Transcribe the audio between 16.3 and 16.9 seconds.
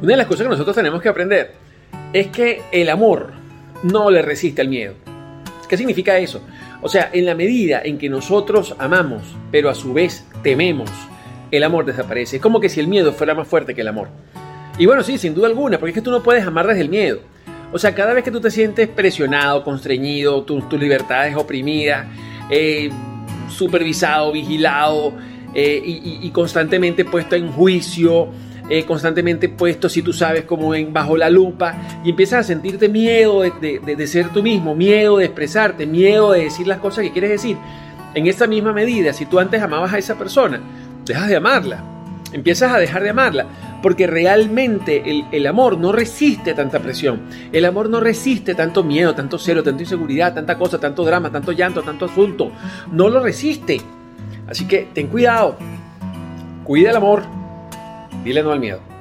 amar desde el